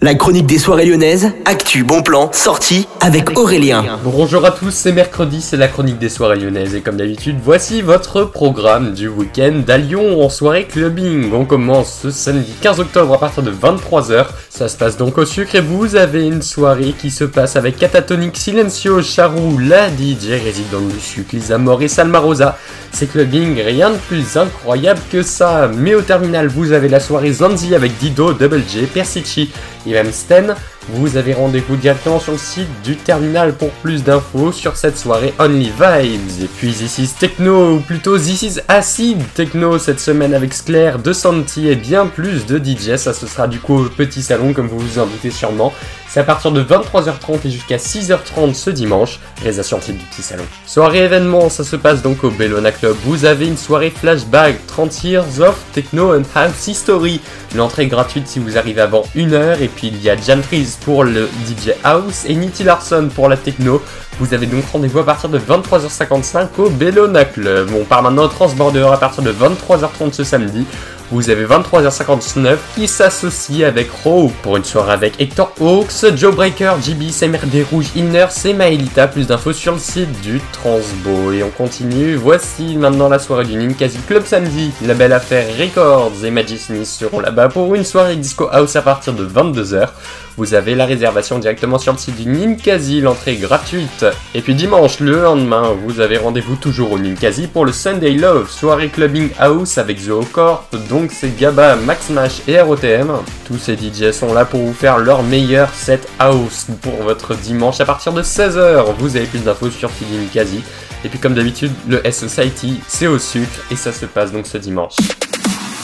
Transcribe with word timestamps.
La 0.00 0.14
chronique 0.14 0.46
des 0.46 0.58
soirées 0.58 0.84
lyonnaises, 0.84 1.32
actu, 1.44 1.82
bon 1.82 2.02
plan, 2.02 2.30
sortie 2.32 2.86
avec 3.00 3.36
Aurélien. 3.36 3.98
Bonjour 4.04 4.44
à 4.44 4.52
tous, 4.52 4.70
c'est 4.70 4.92
mercredi, 4.92 5.40
c'est 5.40 5.56
la 5.56 5.66
chronique 5.66 5.98
des 5.98 6.08
soirées 6.08 6.38
lyonnaises 6.38 6.76
et 6.76 6.82
comme 6.82 6.96
d'habitude, 6.96 7.38
voici 7.42 7.82
votre 7.82 8.22
programme 8.22 8.94
du 8.94 9.08
week-end 9.08 9.60
à 9.66 9.76
Lyon 9.76 10.22
en 10.22 10.28
soirée 10.28 10.66
clubbing. 10.66 11.32
On 11.32 11.44
commence 11.44 11.98
ce 12.02 12.12
samedi 12.12 12.52
15 12.60 12.78
octobre 12.78 13.12
à 13.12 13.18
partir 13.18 13.42
de 13.42 13.50
23h. 13.50 14.26
Ça 14.50 14.68
se 14.68 14.76
passe 14.76 14.96
donc 14.96 15.18
au 15.18 15.24
sucre 15.24 15.56
et 15.56 15.60
vous 15.60 15.96
avez 15.96 16.28
une 16.28 16.42
soirée 16.42 16.94
qui 16.96 17.10
se 17.10 17.24
passe 17.24 17.56
avec 17.56 17.76
Catatonic 17.76 18.36
Silencio, 18.36 19.02
Charou, 19.02 19.58
la 19.58 19.88
DJ 19.88 20.40
résident 20.44 20.80
du 20.80 21.00
sucre, 21.00 21.30
Lisa 21.32 21.58
Mort 21.58 21.82
et 21.82 21.88
Salma 21.88 22.20
Rosa. 22.20 22.56
C'est 22.92 23.10
clubbing, 23.10 23.60
rien 23.60 23.90
de 23.90 23.96
plus 23.96 24.36
incroyable 24.36 25.00
que 25.10 25.22
ça. 25.22 25.68
Mais 25.76 25.96
au 25.96 26.02
terminal, 26.02 26.46
vous 26.46 26.70
avez 26.70 26.88
la 26.88 27.00
soirée 27.00 27.32
Zanzi 27.32 27.74
avec 27.74 27.98
Dido, 27.98 28.32
Double 28.32 28.62
J, 28.68 28.86
Persici 28.86 29.50
Ivan 29.88 30.12
Sten. 30.12 30.54
Vous 30.90 31.16
avez 31.16 31.34
rendez-vous 31.34 31.76
directement 31.76 32.18
sur 32.18 32.32
le 32.32 32.38
site 32.38 32.68
du 32.82 32.96
terminal 32.96 33.54
pour 33.54 33.70
plus 33.70 34.04
d'infos 34.04 34.52
sur 34.52 34.76
cette 34.76 34.96
soirée 34.96 35.34
Only 35.38 35.70
Vibes. 35.70 36.42
Et 36.42 36.46
puis 36.56 36.72
This 36.72 36.98
is 36.98 37.08
Techno, 37.18 37.74
ou 37.74 37.80
plutôt 37.80 38.18
This 38.18 38.42
is 38.42 38.60
Acid 38.68 39.18
Techno 39.34 39.78
cette 39.78 40.00
semaine 40.00 40.34
avec 40.34 40.54
Sclair, 40.54 40.98
De 40.98 41.12
Santi 41.12 41.68
et 41.68 41.76
bien 41.76 42.06
plus 42.06 42.46
de 42.46 42.58
DJ. 42.58 42.96
Ça 42.96 43.12
ce 43.12 43.26
sera 43.26 43.48
du 43.48 43.60
coup 43.60 43.76
au 43.76 43.88
petit 43.88 44.22
salon 44.22 44.52
comme 44.52 44.68
vous 44.68 44.78
vous 44.78 44.98
en 44.98 45.06
doutez 45.06 45.30
sûrement. 45.30 45.72
C'est 46.10 46.20
à 46.20 46.24
partir 46.24 46.52
de 46.52 46.64
23h30 46.64 47.46
et 47.46 47.50
jusqu'à 47.50 47.76
6h30 47.76 48.54
ce 48.54 48.70
dimanche, 48.70 49.20
réalisation 49.42 49.78
type 49.78 49.98
du 49.98 50.04
petit 50.06 50.22
salon. 50.22 50.44
Soirée 50.66 51.04
événement, 51.04 51.50
ça 51.50 51.64
se 51.64 51.76
passe 51.76 52.00
donc 52.00 52.24
au 52.24 52.30
Bellona 52.30 52.72
Club. 52.72 52.96
Vous 53.04 53.26
avez 53.26 53.46
une 53.46 53.58
soirée 53.58 53.90
flashback 53.90 54.66
30 54.68 55.04
Years 55.04 55.40
of 55.40 55.62
Techno 55.74 56.16
and 56.16 56.22
House 56.34 56.66
History. 56.66 57.20
L'entrée 57.54 57.88
gratuite 57.88 58.26
si 58.26 58.38
vous 58.38 58.56
arrivez 58.56 58.80
avant 58.80 59.04
1 59.14 59.32
heure 59.32 59.60
et 59.60 59.68
puis 59.68 59.88
il 59.88 60.02
y 60.02 60.08
a 60.08 60.16
Jan 60.16 60.40
Freeze 60.42 60.78
pour 60.82 61.04
le 61.04 61.28
DJ 61.46 61.72
House 61.84 62.24
et 62.26 62.34
Nitty 62.34 62.64
Larson 62.64 63.10
pour 63.14 63.28
la 63.28 63.36
techno. 63.36 63.82
Vous 64.18 64.32
avez 64.32 64.46
donc 64.46 64.64
rendez-vous 64.72 65.00
à 65.00 65.04
partir 65.04 65.28
de 65.28 65.38
23h55 65.38 66.48
au 66.56 66.70
Bellona 66.70 67.26
Club. 67.26 67.68
On 67.78 67.84
part 67.84 68.02
maintenant 68.02 68.24
au 68.24 68.28
Transborder 68.28 68.88
à 68.92 68.96
partir 68.96 69.22
de 69.22 69.32
23h30 69.32 70.12
ce 70.12 70.24
samedi. 70.24 70.64
Vous 71.10 71.30
avez 71.30 71.46
23h59 71.46 72.58
qui 72.74 72.86
s'associe 72.86 73.62
avec 73.64 73.90
Rowe 74.04 74.30
pour 74.42 74.58
une 74.58 74.64
soirée 74.64 74.92
avec 74.92 75.18
Hector 75.18 75.50
Hawks, 75.58 76.14
Joe 76.14 76.34
Breaker, 76.34 76.74
JB, 76.82 77.10
CMRD 77.10 77.64
Rouge, 77.70 77.86
Inner, 77.96 78.26
et 78.44 78.52
Maelita. 78.52 79.08
Plus 79.08 79.26
d'infos 79.26 79.54
sur 79.54 79.72
le 79.72 79.78
site 79.78 80.20
du 80.20 80.38
Transbo. 80.52 81.32
Et 81.32 81.42
on 81.42 81.48
continue. 81.48 82.14
Voici 82.16 82.76
maintenant 82.76 83.08
la 83.08 83.18
soirée 83.18 83.46
du 83.46 83.56
Ninkasi 83.56 84.00
Club 84.06 84.26
samedi. 84.26 84.70
La 84.84 84.92
belle 84.92 85.14
affaire 85.14 85.46
Records 85.58 86.12
et 86.22 86.30
Magic 86.30 86.58
Smith 86.58 86.84
seront 86.84 87.20
là-bas 87.20 87.48
pour 87.48 87.74
une 87.74 87.84
soirée 87.84 88.16
disco 88.16 88.46
house 88.52 88.76
à 88.76 88.82
partir 88.82 89.14
de 89.14 89.26
22h. 89.26 89.88
Vous 90.38 90.54
avez 90.54 90.76
la 90.76 90.86
réservation 90.86 91.40
directement 91.40 91.78
sur 91.78 91.92
le 91.92 91.98
site 91.98 92.14
du 92.14 92.28
Ninkasi, 92.28 93.00
l'entrée 93.00 93.34
gratuite. 93.34 94.06
Et 94.36 94.40
puis 94.40 94.54
dimanche, 94.54 95.00
le 95.00 95.20
lendemain, 95.20 95.74
vous 95.84 95.98
avez 95.98 96.16
rendez-vous 96.16 96.54
toujours 96.54 96.92
au 96.92 96.98
Ninkasi 96.98 97.48
pour 97.48 97.64
le 97.64 97.72
Sunday 97.72 98.12
Love, 98.12 98.48
soirée 98.48 98.88
clubbing 98.88 99.30
house 99.40 99.78
avec 99.78 99.98
The 100.00 100.30
Corp, 100.30 100.68
donc 100.98 101.12
c'est 101.12 101.36
Gaba, 101.36 101.76
Max 101.76 102.10
Mash 102.10 102.42
et 102.48 102.60
ROTM. 102.60 103.12
Tous 103.46 103.56
ces 103.56 103.76
DJ 103.76 104.10
sont 104.10 104.34
là 104.34 104.44
pour 104.44 104.60
vous 104.60 104.72
faire 104.72 104.98
leur 104.98 105.22
meilleur 105.22 105.72
set 105.72 106.08
house 106.18 106.66
pour 106.82 107.02
votre 107.04 107.36
dimanche 107.36 107.80
à 107.80 107.84
partir 107.84 108.12
de 108.12 108.20
16h. 108.20 108.94
Vous 108.98 109.16
avez 109.16 109.26
plus 109.26 109.44
d'infos 109.44 109.70
sur 109.70 109.92
Philly 109.92 110.16
Ninkasi. 110.18 110.60
Et 111.04 111.08
puis 111.08 111.20
comme 111.20 111.34
d'habitude, 111.34 111.70
le 111.86 112.04
S 112.04 112.26
Society, 112.26 112.80
c'est 112.88 113.06
au 113.06 113.20
sucre 113.20 113.60
et 113.70 113.76
ça 113.76 113.92
se 113.92 114.06
passe 114.06 114.32
donc 114.32 114.48
ce 114.48 114.58
dimanche. 114.58 114.96